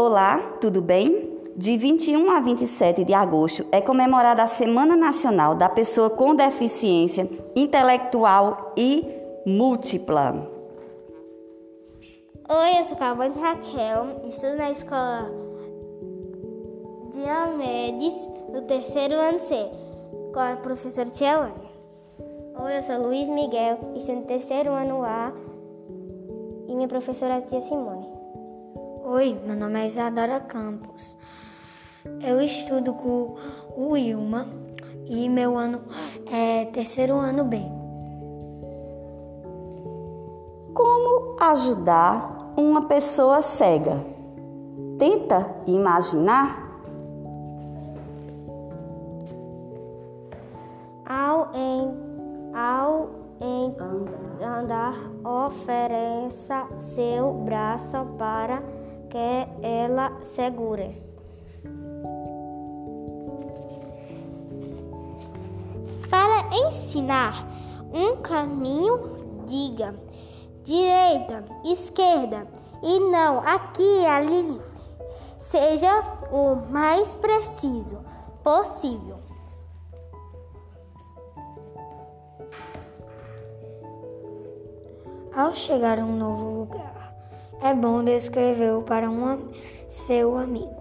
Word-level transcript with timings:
Olá, 0.00 0.38
tudo 0.60 0.80
bem? 0.80 1.28
De 1.56 1.76
21 1.76 2.30
a 2.30 2.38
27 2.38 3.02
de 3.02 3.12
agosto 3.12 3.66
é 3.72 3.80
comemorada 3.80 4.44
a 4.44 4.46
Semana 4.46 4.94
Nacional 4.94 5.56
da 5.56 5.68
Pessoa 5.68 6.08
com 6.08 6.36
Deficiência 6.36 7.28
Intelectual 7.56 8.74
e 8.76 9.04
Múltipla. 9.44 10.48
Oi, 12.48 12.78
eu 12.78 12.84
sou 12.84 12.96
Calvani 12.96 13.40
Raquel, 13.40 14.22
estudo 14.28 14.54
na 14.54 14.70
escola 14.70 15.32
Diomedes, 17.12 18.14
no 18.52 18.62
terceiro 18.68 19.16
ano 19.16 19.40
C, 19.40 19.68
com 20.32 20.38
a 20.38 20.54
professora 20.62 21.10
Tielane. 21.10 21.54
Oi, 22.56 22.78
eu 22.78 22.82
sou 22.84 23.02
Luiz 23.02 23.28
Miguel, 23.28 23.80
estudo 23.96 24.20
no 24.20 24.26
terceiro 24.26 24.70
ano 24.70 25.02
A, 25.02 25.32
e 26.68 26.74
minha 26.76 26.86
professora 26.86 27.34
é 27.34 27.38
a 27.38 27.42
tia 27.42 27.60
Simone. 27.62 28.17
Oi, 29.10 29.40
meu 29.42 29.56
nome 29.56 29.80
é 29.80 29.86
Isadora 29.86 30.38
Campos. 30.38 31.16
Eu 32.20 32.42
estudo 32.42 32.92
com 32.92 33.36
o 33.74 33.92
Wilma 33.92 34.46
e 35.06 35.30
meu 35.30 35.56
ano 35.56 35.80
é 36.30 36.66
terceiro 36.66 37.14
ano 37.14 37.42
B. 37.42 37.56
Como 40.74 41.38
ajudar 41.40 42.52
uma 42.54 42.82
pessoa 42.82 43.40
cega? 43.40 43.96
Tenta 44.98 45.56
imaginar. 45.66 46.68
Ao, 51.06 51.50
em, 51.54 52.54
ao 52.54 53.08
em 53.40 53.74
andar, 54.44 54.94
ofereça 55.24 56.66
seu 56.78 57.32
braço 57.32 58.04
para 58.18 58.62
que 59.10 59.66
ela 59.66 60.12
segure. 60.24 61.02
Para 66.10 66.48
ensinar 66.56 67.46
um 67.92 68.16
caminho, 68.16 69.44
diga 69.46 69.94
direita, 70.68 71.44
esquerda 71.64 72.46
e 72.82 73.00
não 73.00 73.40
aqui 73.40 74.02
e 74.02 74.06
ali. 74.06 74.60
Seja 75.38 76.02
o 76.30 76.56
mais 76.70 77.14
preciso 77.16 77.98
possível. 78.44 79.18
Ao 85.34 85.54
chegar 85.54 85.98
a 85.98 86.02
um 86.02 86.16
novo 86.16 86.60
lugar, 86.60 87.14
é 87.62 87.74
bom 87.74 88.02
descrevê-lo 88.04 88.82
para 88.82 89.10
um 89.10 89.48
seu 89.88 90.36
amigo 90.36 90.78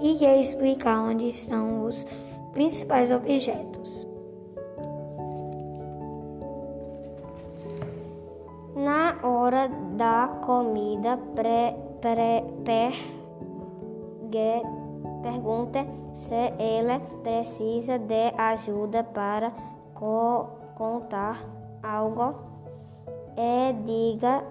e 0.00 0.24
explicar 0.40 1.00
onde 1.00 1.28
estão 1.28 1.84
os 1.84 2.06
principais 2.52 3.10
objetos. 3.10 4.08
Na 8.74 9.18
hora 9.22 9.68
da 9.96 10.28
comida, 10.44 11.18
pre, 11.34 11.74
pre, 12.00 12.42
pergue, 12.64 14.62
pergunte 15.22 15.86
se 16.14 16.34
ele 16.58 16.98
precisa 17.22 17.98
de 17.98 18.32
ajuda 18.38 19.04
para 19.04 19.52
co, 19.94 20.48
contar 20.76 21.44
algo 21.82 22.34
e 23.36 23.72
diga 23.84 24.42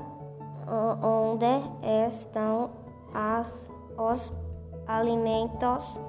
onde 1.02 1.46
estão 2.08 2.70
as, 3.14 3.70
os 3.98 4.32
alimentos. 4.88 6.00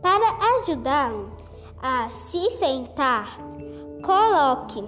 Para 0.00 0.60
ajudá-lo, 0.60 1.30
a 1.82 2.08
se 2.08 2.50
sentar, 2.58 3.38
coloque 4.02 4.84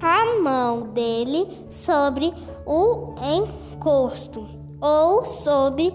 a 0.00 0.40
mão 0.40 0.82
dele 0.92 1.66
sobre 1.70 2.32
o 2.66 3.14
encosto 3.20 4.46
ou 4.80 5.24
sobre 5.24 5.94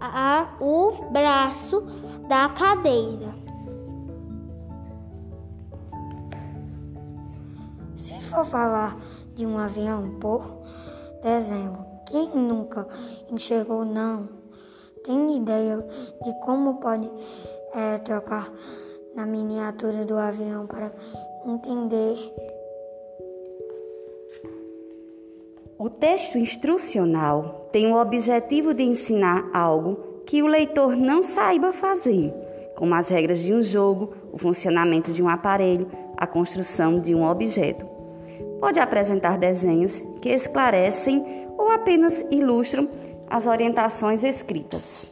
a, 0.00 0.54
o 0.60 1.10
braço 1.10 1.80
da 2.28 2.48
cadeira. 2.48 3.43
For 8.34 8.44
falar 8.46 8.98
de 9.32 9.46
um 9.46 9.56
avião 9.56 10.18
por 10.18 10.44
dezembro, 11.22 11.84
quem 12.06 12.28
nunca 12.30 12.86
enxergou 13.30 13.84
não 13.84 14.28
tem 15.04 15.36
ideia 15.36 15.76
de 16.22 16.40
como 16.40 16.80
pode 16.80 17.08
é, 17.72 17.98
trocar 17.98 18.52
na 19.14 19.24
miniatura 19.24 20.04
do 20.04 20.18
avião 20.18 20.66
para 20.66 20.90
entender. 21.46 22.16
O 25.78 25.88
texto 25.88 26.36
instrucional 26.36 27.68
tem 27.70 27.86
o 27.92 28.00
objetivo 28.00 28.74
de 28.74 28.82
ensinar 28.82 29.48
algo 29.54 30.22
que 30.26 30.42
o 30.42 30.46
leitor 30.46 30.96
não 30.96 31.22
saiba 31.22 31.72
fazer, 31.72 32.32
como 32.76 32.94
as 32.94 33.08
regras 33.08 33.40
de 33.40 33.54
um 33.54 33.62
jogo, 33.62 34.14
o 34.32 34.38
funcionamento 34.38 35.12
de 35.12 35.22
um 35.22 35.28
aparelho, 35.28 35.88
a 36.16 36.26
construção 36.26 36.98
de 36.98 37.14
um 37.14 37.24
objeto. 37.24 37.94
Pode 38.64 38.80
apresentar 38.80 39.36
desenhos 39.36 40.02
que 40.22 40.30
esclarecem 40.30 41.22
ou 41.58 41.70
apenas 41.70 42.24
ilustram 42.30 42.88
as 43.28 43.46
orientações 43.46 44.24
escritas. 44.24 45.10